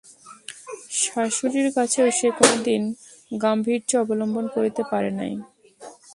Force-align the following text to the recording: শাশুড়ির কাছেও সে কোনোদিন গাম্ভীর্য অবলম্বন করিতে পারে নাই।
শাশুড়ির 1.01 1.67
কাছেও 1.77 2.07
সে 2.19 2.29
কোনোদিন 2.39 2.81
গাম্ভীর্য 3.31 3.91
অবলম্বন 4.03 4.45
করিতে 4.55 4.81
পারে 4.91 5.11
নাই। 5.19 5.33